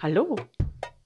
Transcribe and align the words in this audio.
Hallo, 0.00 0.36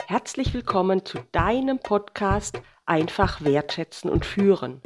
herzlich 0.06 0.52
willkommen 0.52 1.02
zu 1.06 1.16
deinem 1.32 1.78
Podcast 1.78 2.60
Einfach 2.84 3.42
wertschätzen 3.42 4.10
und 4.10 4.26
führen. 4.26 4.82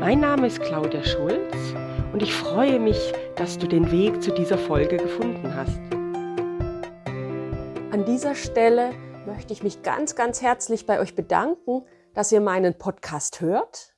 Mein 0.00 0.18
Name 0.18 0.48
ist 0.48 0.60
Claudia 0.60 1.04
Schulz 1.04 1.54
und 2.12 2.20
ich 2.20 2.34
freue 2.34 2.80
mich, 2.80 2.98
dass 3.36 3.58
du 3.58 3.68
den 3.68 3.92
Weg 3.92 4.24
zu 4.24 4.34
dieser 4.34 4.58
Folge 4.58 4.96
gefunden 4.96 5.54
hast. 5.54 5.78
An 7.92 8.04
dieser 8.06 8.34
Stelle 8.34 8.90
möchte 9.24 9.52
ich 9.52 9.62
mich 9.62 9.84
ganz, 9.84 10.16
ganz 10.16 10.42
herzlich 10.42 10.84
bei 10.84 10.98
euch 10.98 11.14
bedanken, 11.14 11.84
dass 12.12 12.32
ihr 12.32 12.40
meinen 12.40 12.76
Podcast 12.76 13.40
hört. 13.40 13.94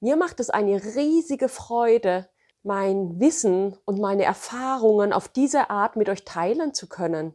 Mir 0.00 0.16
macht 0.16 0.40
es 0.40 0.48
eine 0.48 0.82
riesige 0.82 1.50
Freude, 1.50 2.30
mein 2.62 3.20
Wissen 3.20 3.76
und 3.84 4.00
meine 4.00 4.24
Erfahrungen 4.24 5.12
auf 5.12 5.28
diese 5.28 5.68
Art 5.68 5.96
mit 5.96 6.08
euch 6.08 6.24
teilen 6.24 6.72
zu 6.72 6.88
können. 6.88 7.34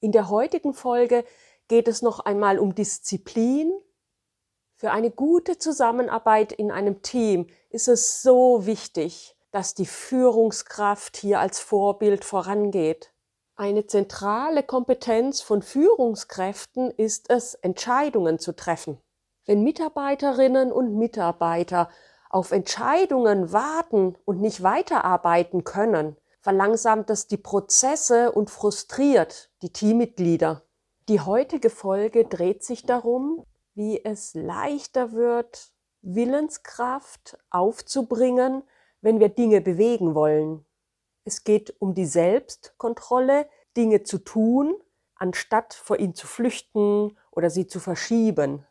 In 0.00 0.12
der 0.12 0.30
heutigen 0.30 0.72
Folge 0.72 1.24
geht 1.68 1.86
es 1.86 2.00
noch 2.00 2.20
einmal 2.20 2.58
um 2.58 2.74
Disziplin. 2.74 3.70
Für 4.76 4.92
eine 4.92 5.10
gute 5.10 5.58
Zusammenarbeit 5.58 6.52
in 6.52 6.70
einem 6.70 7.02
Team 7.02 7.48
ist 7.68 7.86
es 7.86 8.22
so 8.22 8.64
wichtig, 8.64 9.36
dass 9.50 9.74
die 9.74 9.84
Führungskraft 9.84 11.18
hier 11.18 11.38
als 11.38 11.60
Vorbild 11.60 12.24
vorangeht. 12.24 13.12
Eine 13.56 13.86
zentrale 13.86 14.62
Kompetenz 14.62 15.42
von 15.42 15.60
Führungskräften 15.60 16.90
ist 16.90 17.28
es, 17.28 17.52
Entscheidungen 17.54 18.38
zu 18.38 18.56
treffen. 18.56 18.98
Wenn 19.44 19.62
Mitarbeiterinnen 19.62 20.72
und 20.72 20.96
Mitarbeiter 20.96 21.90
auf 22.30 22.52
Entscheidungen 22.52 23.52
warten 23.52 24.16
und 24.24 24.40
nicht 24.40 24.62
weiterarbeiten 24.62 25.64
können, 25.64 26.16
verlangsamt 26.40 27.10
es 27.10 27.26
die 27.26 27.36
Prozesse 27.36 28.32
und 28.32 28.50
frustriert 28.50 29.50
die 29.62 29.72
Teammitglieder. 29.72 30.62
Die 31.08 31.20
heutige 31.20 31.70
Folge 31.70 32.24
dreht 32.24 32.64
sich 32.64 32.84
darum, 32.84 33.44
wie 33.74 34.04
es 34.04 34.34
leichter 34.34 35.12
wird, 35.12 35.72
Willenskraft 36.02 37.38
aufzubringen, 37.50 38.62
wenn 39.00 39.20
wir 39.20 39.28
Dinge 39.28 39.60
bewegen 39.60 40.14
wollen. 40.14 40.64
Es 41.24 41.44
geht 41.44 41.74
um 41.80 41.94
die 41.94 42.06
Selbstkontrolle, 42.06 43.48
Dinge 43.76 44.02
zu 44.02 44.18
tun, 44.18 44.74
anstatt 45.14 45.74
vor 45.74 45.98
ihnen 45.98 46.14
zu 46.14 46.26
flüchten 46.26 47.16
oder 47.30 47.50
sie 47.50 47.66
zu 47.66 47.80
verschieben. 47.80 48.66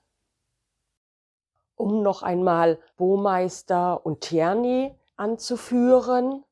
Um 1.75 2.01
noch 2.01 2.23
einmal 2.23 2.79
Bohmeister 2.97 4.05
und 4.05 4.21
Tierney 4.21 4.93
anzuführen, 5.15 6.43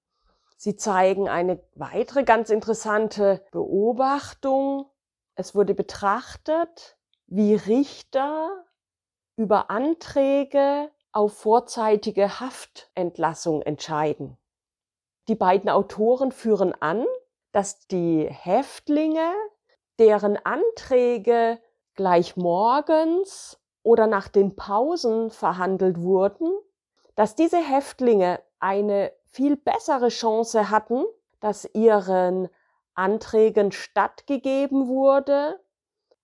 Sie 0.57 0.75
zeigen 0.75 1.29
eine 1.29 1.63
weitere 1.75 2.23
ganz 2.23 2.49
interessante 2.49 3.45
Beobachtung. 3.51 4.89
Es 5.35 5.53
wurde 5.53 5.75
betrachtet, 5.75 6.97
wie 7.27 7.53
Richter 7.53 8.65
über 9.35 9.69
Anträge 9.69 10.89
auf 11.11 11.37
vorzeitige 11.37 12.39
Haftentlassung 12.39 13.61
entscheiden. 13.61 14.37
Die 15.27 15.35
beiden 15.35 15.69
Autoren 15.69 16.31
führen 16.31 16.73
an, 16.81 17.05
dass 17.51 17.87
die 17.87 18.27
Häftlinge, 18.27 19.33
deren 19.99 20.37
Anträge 20.37 21.59
gleich 21.93 22.35
morgens 22.35 23.59
oder 23.83 24.07
nach 24.07 24.27
den 24.27 24.55
Pausen 24.55 25.29
verhandelt 25.29 26.01
wurden, 26.01 26.51
dass 27.15 27.35
diese 27.35 27.57
Häftlinge 27.57 28.39
eine 28.59 29.11
viel 29.31 29.57
bessere 29.57 30.09
Chance 30.09 30.69
hatten, 30.69 31.05
dass 31.39 31.69
ihren 31.73 32.49
Anträgen 32.93 33.71
stattgegeben 33.71 34.87
wurde, 34.87 35.59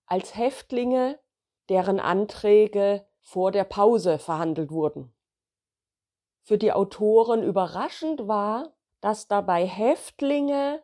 als 0.06 0.36
Häftlinge, 0.36 1.18
deren 1.68 2.00
Anträge 2.00 3.06
vor 3.20 3.52
der 3.52 3.64
Pause 3.64 4.18
verhandelt 4.18 4.70
wurden. 4.70 5.14
Für 6.42 6.58
die 6.58 6.72
Autoren 6.72 7.42
überraschend 7.42 8.28
war, 8.28 8.74
dass 9.00 9.28
dabei 9.28 9.66
Häftlinge, 9.66 10.82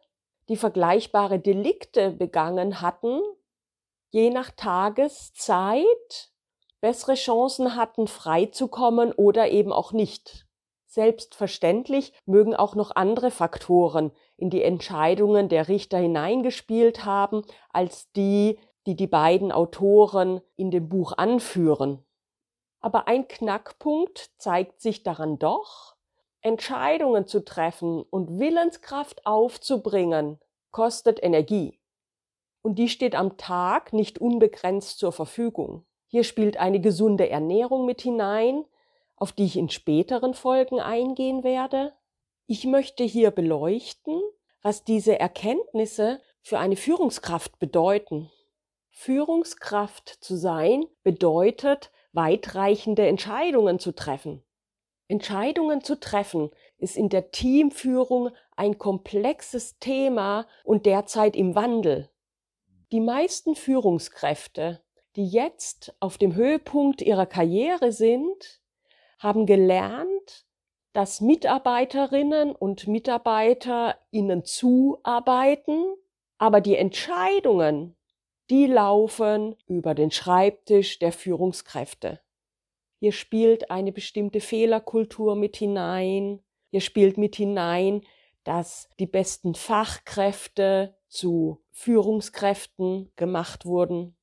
die 0.48 0.56
vergleichbare 0.56 1.38
Delikte 1.38 2.10
begangen 2.10 2.80
hatten, 2.80 3.20
je 4.10 4.30
nach 4.30 4.50
Tageszeit 4.50 6.32
bessere 6.80 7.14
Chancen 7.14 7.76
hatten, 7.76 8.06
freizukommen 8.06 9.12
oder 9.12 9.50
eben 9.50 9.72
auch 9.72 9.92
nicht. 9.92 10.46
Selbstverständlich 10.92 12.12
mögen 12.26 12.56
auch 12.56 12.74
noch 12.74 12.90
andere 12.96 13.30
Faktoren 13.30 14.10
in 14.36 14.50
die 14.50 14.64
Entscheidungen 14.64 15.48
der 15.48 15.68
Richter 15.68 15.98
hineingespielt 15.98 17.04
haben, 17.04 17.42
als 17.72 18.10
die, 18.10 18.58
die 18.88 18.96
die 18.96 19.06
beiden 19.06 19.52
Autoren 19.52 20.40
in 20.56 20.72
dem 20.72 20.88
Buch 20.88 21.12
anführen. 21.16 22.04
Aber 22.80 23.06
ein 23.06 23.28
Knackpunkt 23.28 24.32
zeigt 24.36 24.80
sich 24.80 25.04
daran 25.04 25.38
doch, 25.38 25.94
Entscheidungen 26.40 27.28
zu 27.28 27.44
treffen 27.44 28.02
und 28.02 28.40
Willenskraft 28.40 29.26
aufzubringen, 29.26 30.40
kostet 30.72 31.22
Energie. 31.22 31.78
Und 32.62 32.80
die 32.80 32.88
steht 32.88 33.14
am 33.14 33.36
Tag 33.36 33.92
nicht 33.92 34.18
unbegrenzt 34.18 34.98
zur 34.98 35.12
Verfügung. 35.12 35.86
Hier 36.08 36.24
spielt 36.24 36.56
eine 36.56 36.80
gesunde 36.80 37.30
Ernährung 37.30 37.86
mit 37.86 38.00
hinein, 38.00 38.64
auf 39.20 39.32
die 39.32 39.44
ich 39.44 39.56
in 39.56 39.68
späteren 39.68 40.34
Folgen 40.34 40.80
eingehen 40.80 41.44
werde. 41.44 41.92
Ich 42.46 42.64
möchte 42.64 43.04
hier 43.04 43.30
beleuchten, 43.30 44.20
was 44.62 44.82
diese 44.82 45.20
Erkenntnisse 45.20 46.20
für 46.42 46.58
eine 46.58 46.76
Führungskraft 46.76 47.58
bedeuten. 47.58 48.30
Führungskraft 48.90 50.08
zu 50.08 50.36
sein 50.36 50.86
bedeutet, 51.02 51.92
weitreichende 52.12 53.06
Entscheidungen 53.06 53.78
zu 53.78 53.92
treffen. 53.92 54.42
Entscheidungen 55.06 55.82
zu 55.84 56.00
treffen 56.00 56.50
ist 56.78 56.96
in 56.96 57.08
der 57.08 57.30
Teamführung 57.30 58.30
ein 58.56 58.78
komplexes 58.78 59.78
Thema 59.78 60.46
und 60.64 60.86
derzeit 60.86 61.36
im 61.36 61.54
Wandel. 61.54 62.08
Die 62.90 63.00
meisten 63.00 63.54
Führungskräfte, 63.54 64.80
die 65.16 65.28
jetzt 65.28 65.94
auf 66.00 66.16
dem 66.16 66.34
Höhepunkt 66.34 67.02
ihrer 67.02 67.26
Karriere 67.26 67.92
sind, 67.92 68.59
haben 69.20 69.46
gelernt, 69.46 70.46
dass 70.92 71.20
Mitarbeiterinnen 71.20 72.52
und 72.52 72.88
Mitarbeiter 72.88 73.96
ihnen 74.10 74.44
zuarbeiten, 74.44 75.94
aber 76.38 76.60
die 76.60 76.74
Entscheidungen, 76.74 77.96
die 78.48 78.66
laufen 78.66 79.54
über 79.66 79.94
den 79.94 80.10
Schreibtisch 80.10 80.98
der 80.98 81.12
Führungskräfte. 81.12 82.20
Hier 82.98 83.12
spielt 83.12 83.70
eine 83.70 83.92
bestimmte 83.92 84.40
Fehlerkultur 84.40 85.36
mit 85.36 85.56
hinein. 85.56 86.42
Hier 86.70 86.80
spielt 86.80 87.16
mit 87.16 87.36
hinein, 87.36 88.02
dass 88.42 88.88
die 88.98 89.06
besten 89.06 89.54
Fachkräfte 89.54 90.96
zu 91.08 91.62
Führungskräften 91.70 93.12
gemacht 93.16 93.64
wurden. 93.64 94.16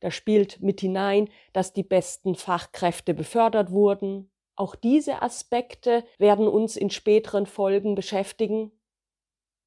Da 0.00 0.10
spielt 0.10 0.60
mit 0.60 0.80
hinein, 0.80 1.28
dass 1.52 1.72
die 1.72 1.82
besten 1.82 2.34
Fachkräfte 2.34 3.14
befördert 3.14 3.70
wurden. 3.70 4.30
Auch 4.56 4.74
diese 4.74 5.22
Aspekte 5.22 6.04
werden 6.18 6.48
uns 6.48 6.76
in 6.76 6.90
späteren 6.90 7.46
Folgen 7.46 7.94
beschäftigen. 7.94 8.72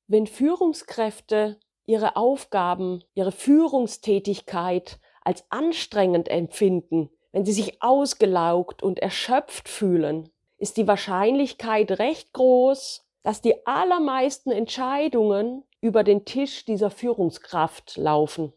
Wenn 0.07 0.27
Führungskräfte 0.27 1.59
ihre 1.85 2.15
Aufgaben, 2.15 3.03
ihre 3.13 3.31
Führungstätigkeit 3.31 4.99
als 5.21 5.45
anstrengend 5.49 6.27
empfinden, 6.29 7.09
wenn 7.31 7.45
sie 7.45 7.53
sich 7.53 7.81
ausgelaugt 7.81 8.83
und 8.83 8.99
erschöpft 8.99 9.67
fühlen, 9.69 10.29
ist 10.57 10.77
die 10.77 10.87
Wahrscheinlichkeit 10.87 11.91
recht 11.99 12.33
groß, 12.33 13.05
dass 13.23 13.41
die 13.41 13.65
allermeisten 13.65 14.51
Entscheidungen 14.51 15.63
über 15.81 16.03
den 16.03 16.25
Tisch 16.25 16.65
dieser 16.65 16.89
Führungskraft 16.89 17.97
laufen. 17.97 18.53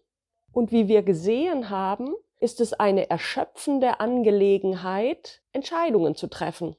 Und 0.56 0.72
wie 0.72 0.88
wir 0.88 1.03
gesehen 1.03 1.68
haben, 1.68 2.14
ist 2.41 2.62
es 2.62 2.72
eine 2.72 3.10
erschöpfende 3.10 4.00
Angelegenheit, 4.00 5.42
Entscheidungen 5.53 6.14
zu 6.14 6.28
treffen. 6.28 6.76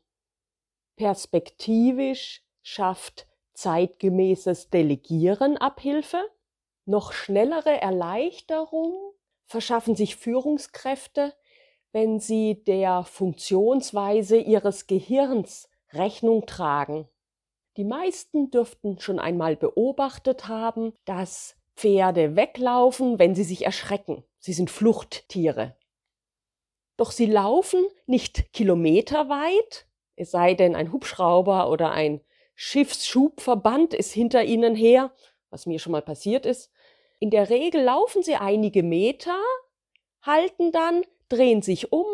Perspektivisch 0.96 2.44
schafft 2.64 3.28
zeitgemäßes 3.54 4.72
Delegieren 4.72 5.58
Abhilfe, 5.58 6.20
noch 6.86 7.12
schnellere 7.12 7.80
Erleichterung 7.80 9.14
verschaffen 9.46 9.96
sich 9.96 10.16
Führungskräfte, 10.16 11.36
wenn 11.92 12.20
sie 12.20 12.64
der 12.64 13.04
Funktionsweise 13.04 14.38
ihres 14.38 14.88
Gehirns 14.88 15.70
Rechnung 15.94 16.48
tragen. 16.48 17.08
Die 17.78 17.86
meisten 17.86 18.50
dürften 18.50 18.98
schon 18.98 19.20
einmal 19.20 19.56
beobachtet 19.56 20.48
haben, 20.48 20.94
dass 21.06 21.57
Pferde 21.78 22.36
weglaufen, 22.36 23.20
wenn 23.20 23.36
sie 23.36 23.44
sich 23.44 23.66
erschrecken. 23.66 24.24
Sie 24.40 24.54
sind 24.54 24.70
Fluchttiere. 24.70 25.78
Doch 26.98 27.12
sie 27.12 27.28
laufen 27.28 27.86
nicht 28.08 28.52
kilometerweit, 28.52 29.88
es 30.16 30.32
sei 30.32 30.56
denn 30.56 30.76
ein 30.76 30.92
Hubschrauber 30.92 31.70
oder 31.70 31.92
ein 31.92 32.22
Schiffsschubverband 32.56 33.94
ist 33.94 34.12
hinter 34.12 34.44
ihnen 34.44 34.76
her, 34.76 35.12
was 35.52 35.68
mir 35.68 35.78
schon 35.78 35.92
mal 35.92 36.02
passiert 36.02 36.48
ist. 36.48 36.72
In 37.20 37.30
der 37.30 37.52
Regel 37.52 37.84
laufen 37.84 38.24
sie 38.24 38.36
einige 38.36 38.82
Meter, 38.82 39.38
halten 40.24 40.72
dann, 40.72 41.04
drehen 41.30 41.62
sich 41.62 41.92
um, 41.92 42.08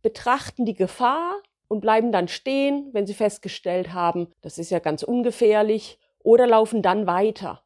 betrachten 0.00 0.64
die 0.64 0.74
Gefahr 0.74 1.42
und 1.68 1.80
bleiben 1.80 2.12
dann 2.12 2.28
stehen, 2.28 2.88
wenn 2.92 3.06
sie 3.06 3.14
festgestellt 3.14 3.92
haben, 3.92 4.32
das 4.40 4.56
ist 4.56 4.70
ja 4.70 4.78
ganz 4.78 5.02
ungefährlich, 5.02 5.98
oder 6.22 6.46
laufen 6.46 6.82
dann 6.82 7.06
weiter. 7.06 7.62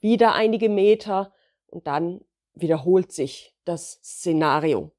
Wieder 0.00 0.34
einige 0.34 0.68
Meter 0.68 1.32
und 1.66 1.86
dann 1.86 2.20
wiederholt 2.54 3.12
sich 3.12 3.54
das 3.64 4.00
Szenario. 4.02 4.92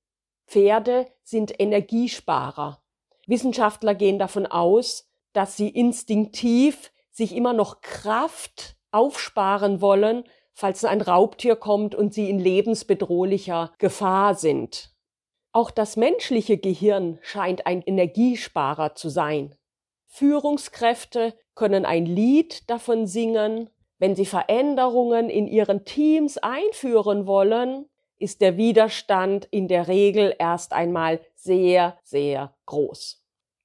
Pferde 0.48 1.08
sind 1.24 1.60
Energiesparer. 1.60 2.82
Wissenschaftler 3.26 3.96
gehen 3.96 4.20
davon 4.20 4.46
aus, 4.46 5.10
dass 5.34 5.58
sie 5.58 5.70
instinktiv 5.70 6.92
sich 7.12 7.36
immer 7.36 7.54
noch 7.54 7.82
Kraft 7.82 8.78
aufsparen 8.92 9.82
wollen, 9.82 10.24
falls 10.54 10.86
ein 10.86 11.02
Raubtier 11.02 11.56
kommt 11.56 11.94
und 11.94 12.14
sie 12.14 12.30
in 12.30 12.40
lebensbedrohlicher 12.40 13.74
Gefahr 13.78 14.36
sind. 14.36 14.96
Auch 15.52 15.72
das 15.72 15.98
menschliche 15.98 16.58
Gehirn 16.58 17.20
scheint 17.22 17.68
ein 17.68 17.82
Energiesparer 17.82 18.96
zu 18.96 19.10
sein. 19.10 19.56
Führungskräfte 20.06 21.38
können 21.56 21.86
ein 21.86 22.06
Lied 22.06 22.70
davon 22.70 23.08
singen, 23.08 23.70
wenn 24.00 24.16
sie 24.16 24.26
Veränderungen 24.26 25.30
in 25.30 25.48
ihren 25.48 25.86
Teams 25.86 26.38
einführen 26.38 27.26
wollen, 27.26 27.90
ist 28.20 28.42
der 28.42 28.58
Widerstand 28.58 29.48
in 29.52 29.68
der 29.68 29.88
Regel 29.88 30.36
erst 30.38 30.74
einmal 30.74 31.20
sehr, 31.36 31.98
sehr 32.04 32.56
groß. 32.66 33.24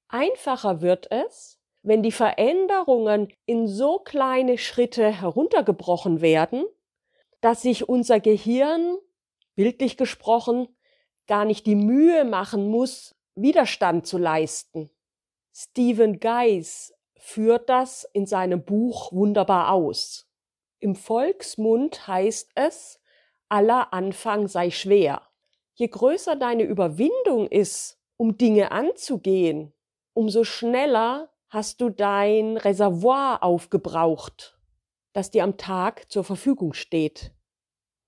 Einfacher 0.09 0.83
wird 0.83 1.11
es, 1.11 1.59
wenn 1.83 2.03
die 2.03 2.13
Veränderungen 2.13 3.33
in 3.47 3.67
so 3.67 3.99
kleine 3.99 4.59
Schritte 4.59 5.11
heruntergebrochen 5.11 6.21
werden, 6.21 6.65
dass 7.41 7.63
sich 7.63 7.89
unser 7.89 8.21
Gehirn, 8.21 8.97
bildlich 9.55 9.97
gesprochen, 9.97 10.69
gar 11.27 11.45
nicht 11.45 11.67
die 11.67 11.75
Mühe 11.75 12.25
machen 12.25 12.69
muss, 12.69 13.17
Widerstand 13.35 14.07
zu 14.07 14.19
leisten. 14.19 14.91
Stephen 15.55 16.21
Geis 16.21 16.95
führt 17.23 17.69
das 17.69 18.03
in 18.13 18.27
seinem 18.27 18.65
Buch 18.65 19.13
wunderbar 19.13 19.71
aus. 19.71 20.29
Im 20.81 20.97
Volksmund 20.97 22.09
heißt 22.09 22.51
es, 22.57 23.01
aller 23.49 23.93
Anfang 23.93 24.49
sei 24.49 24.71
schwer. 24.71 25.23
Je 25.75 25.87
größer 25.87 26.35
deine 26.35 26.65
Überwindung 26.65 27.47
ist, 27.47 28.01
um 28.17 28.37
Dinge 28.39 28.73
anzugehen, 28.73 29.73
umso 30.15 30.43
schneller 30.43 31.31
hast 31.49 31.81
du 31.81 31.91
dein 31.91 32.57
Reservoir 32.57 33.45
aufgebraucht, 33.45 34.59
das 35.13 35.31
dir 35.31 35.45
am 35.45 35.57
Tag 35.57 36.11
zur 36.11 36.25
Verfügung 36.25 36.73
steht. 36.73 37.31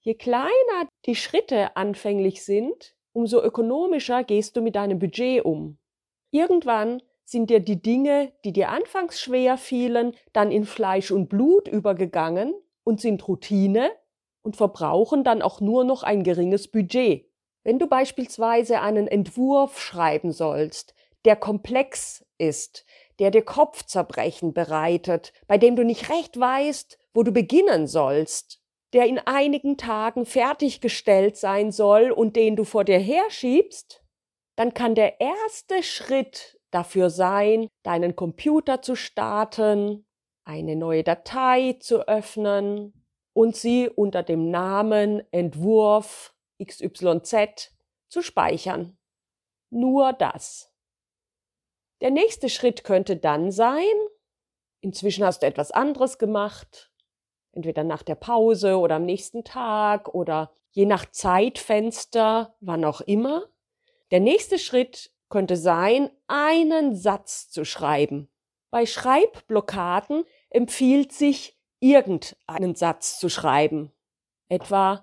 Je 0.00 0.14
kleiner 0.14 0.88
die 1.06 1.14
Schritte 1.14 1.76
anfänglich 1.76 2.44
sind, 2.44 2.96
umso 3.12 3.40
ökonomischer 3.40 4.24
gehst 4.24 4.56
du 4.56 4.60
mit 4.60 4.74
deinem 4.74 4.98
Budget 4.98 5.44
um. 5.44 5.78
Irgendwann 6.32 7.00
sind 7.24 7.50
dir 7.50 7.60
die 7.60 7.80
Dinge, 7.80 8.32
die 8.44 8.52
dir 8.52 8.68
anfangs 8.68 9.20
schwer 9.20 9.56
fielen, 9.56 10.14
dann 10.32 10.50
in 10.50 10.64
Fleisch 10.64 11.10
und 11.10 11.28
Blut 11.28 11.68
übergegangen 11.68 12.54
und 12.84 13.00
sind 13.00 13.26
Routine 13.26 13.90
und 14.42 14.56
verbrauchen 14.56 15.24
dann 15.24 15.42
auch 15.42 15.60
nur 15.60 15.84
noch 15.84 16.02
ein 16.02 16.22
geringes 16.22 16.68
Budget. 16.68 17.26
Wenn 17.64 17.78
du 17.78 17.86
beispielsweise 17.86 18.80
einen 18.80 19.08
Entwurf 19.08 19.80
schreiben 19.80 20.32
sollst, 20.32 20.94
der 21.24 21.36
komplex 21.36 22.24
ist, 22.36 22.84
der 23.18 23.30
dir 23.30 23.42
Kopfzerbrechen 23.42 24.52
bereitet, 24.52 25.32
bei 25.46 25.56
dem 25.56 25.76
du 25.76 25.84
nicht 25.84 26.10
recht 26.10 26.38
weißt, 26.38 26.98
wo 27.14 27.22
du 27.22 27.32
beginnen 27.32 27.86
sollst, 27.86 28.60
der 28.92 29.06
in 29.06 29.18
einigen 29.18 29.76
Tagen 29.76 30.26
fertiggestellt 30.26 31.36
sein 31.36 31.72
soll 31.72 32.10
und 32.10 32.36
den 32.36 32.54
du 32.54 32.64
vor 32.64 32.84
dir 32.84 32.98
herschiebst, 32.98 34.04
dann 34.56 34.74
kann 34.74 34.94
der 34.94 35.20
erste 35.20 35.82
Schritt 35.82 36.60
dafür 36.74 37.10
sein, 37.10 37.68
deinen 37.82 38.16
Computer 38.16 38.82
zu 38.82 38.96
starten, 38.96 40.06
eine 40.44 40.76
neue 40.76 41.04
Datei 41.04 41.76
zu 41.80 42.06
öffnen 42.08 42.92
und 43.32 43.56
sie 43.56 43.88
unter 43.88 44.22
dem 44.22 44.50
Namen 44.50 45.22
Entwurf 45.32 46.34
XYZ 46.62 47.74
zu 48.08 48.22
speichern. 48.22 48.98
Nur 49.70 50.12
das. 50.12 50.72
Der 52.00 52.10
nächste 52.10 52.48
Schritt 52.48 52.84
könnte 52.84 53.16
dann 53.16 53.50
sein, 53.50 53.94
inzwischen 54.80 55.24
hast 55.24 55.42
du 55.42 55.46
etwas 55.46 55.70
anderes 55.70 56.18
gemacht, 56.18 56.92
entweder 57.52 57.84
nach 57.84 58.02
der 58.02 58.16
Pause 58.16 58.78
oder 58.78 58.96
am 58.96 59.06
nächsten 59.06 59.44
Tag 59.44 60.14
oder 60.14 60.52
je 60.72 60.86
nach 60.86 61.06
Zeitfenster, 61.10 62.56
wann 62.60 62.84
auch 62.84 63.00
immer. 63.00 63.48
Der 64.10 64.20
nächste 64.20 64.58
Schritt 64.58 65.13
könnte 65.34 65.56
sein, 65.56 66.10
einen 66.28 66.94
Satz 66.94 67.50
zu 67.50 67.64
schreiben. 67.64 68.28
Bei 68.70 68.86
Schreibblockaden 68.86 70.24
empfiehlt 70.48 71.10
sich, 71.10 71.58
irgendeinen 71.80 72.76
Satz 72.76 73.18
zu 73.18 73.28
schreiben. 73.28 73.90
Etwa, 74.48 75.02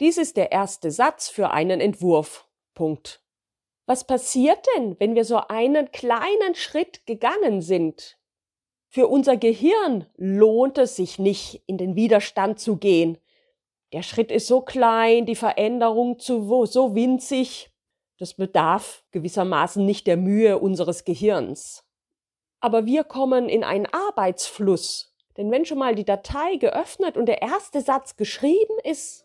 dies 0.00 0.18
ist 0.18 0.36
der 0.36 0.50
erste 0.50 0.90
Satz 0.90 1.28
für 1.28 1.52
einen 1.52 1.80
Entwurf. 1.80 2.48
Punkt. 2.74 3.22
Was 3.86 4.04
passiert 4.04 4.58
denn, 4.74 4.98
wenn 4.98 5.14
wir 5.14 5.24
so 5.24 5.36
einen 5.36 5.92
kleinen 5.92 6.56
Schritt 6.56 7.06
gegangen 7.06 7.62
sind? 7.62 8.18
Für 8.88 9.06
unser 9.06 9.36
Gehirn 9.36 10.06
lohnt 10.16 10.78
es 10.78 10.96
sich 10.96 11.20
nicht, 11.20 11.62
in 11.68 11.78
den 11.78 11.94
Widerstand 11.94 12.58
zu 12.58 12.76
gehen. 12.76 13.18
Der 13.92 14.02
Schritt 14.02 14.32
ist 14.32 14.48
so 14.48 14.62
klein, 14.62 15.26
die 15.26 15.36
Veränderung 15.36 16.18
zu, 16.18 16.66
so 16.66 16.96
winzig, 16.96 17.70
das 18.20 18.34
bedarf 18.34 19.02
gewissermaßen 19.12 19.84
nicht 19.84 20.06
der 20.06 20.18
Mühe 20.18 20.58
unseres 20.58 21.04
Gehirns. 21.04 21.84
Aber 22.60 22.84
wir 22.84 23.02
kommen 23.04 23.48
in 23.48 23.64
einen 23.64 23.86
Arbeitsfluss. 23.86 25.14
Denn 25.38 25.50
wenn 25.50 25.64
schon 25.64 25.78
mal 25.78 25.94
die 25.94 26.04
Datei 26.04 26.56
geöffnet 26.56 27.16
und 27.16 27.26
der 27.26 27.40
erste 27.40 27.80
Satz 27.80 28.16
geschrieben 28.16 28.74
ist, 28.84 29.24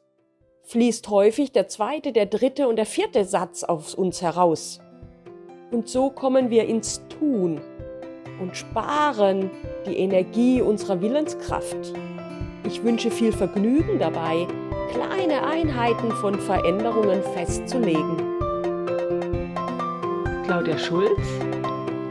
fließt 0.64 1.10
häufig 1.10 1.52
der 1.52 1.68
zweite, 1.68 2.14
der 2.14 2.26
dritte 2.26 2.70
und 2.70 2.78
der 2.78 2.86
vierte 2.86 3.26
Satz 3.26 3.66
aus 3.66 3.94
uns 3.96 4.22
heraus. 4.22 4.80
Und 5.72 5.90
so 5.90 6.10
kommen 6.10 6.50
wir 6.50 6.66
ins 6.66 7.02
Tun 7.10 7.60
und 8.40 8.56
sparen 8.56 9.52
die 9.86 9.98
Energie 9.98 10.62
unserer 10.62 11.02
Willenskraft. 11.02 11.94
Ich 12.66 12.82
wünsche 12.84 13.12
viel 13.12 13.34
Vergnügen 13.34 14.00
dabei, 14.00 14.48
kleine 14.92 15.46
Einheiten 15.46 16.12
von 16.14 16.40
Veränderungen 16.40 17.22
festzulegen. 17.34 18.35
Claudia 20.46 20.78
Schulz, 20.78 21.22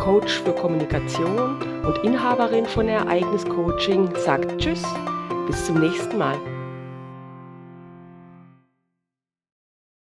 Coach 0.01 0.41
für 0.41 0.53
Kommunikation 0.53 1.57
und 1.85 1.99
Inhaberin 2.03 2.67
von 2.67 2.89
Ereignis 2.89 3.45
Coaching, 3.45 4.13
sagt 4.17 4.59
Tschüss, 4.61 4.83
bis 5.47 5.67
zum 5.67 5.79
nächsten 5.79 6.19
Mal. 6.19 6.37